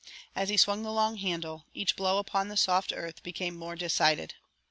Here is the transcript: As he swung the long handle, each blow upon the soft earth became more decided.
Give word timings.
As 0.35 0.49
he 0.49 0.57
swung 0.57 0.81
the 0.81 0.91
long 0.91 1.17
handle, 1.17 1.65
each 1.75 1.95
blow 1.95 2.17
upon 2.17 2.47
the 2.47 2.57
soft 2.57 2.91
earth 2.91 3.21
became 3.21 3.55
more 3.55 3.75
decided. 3.75 4.33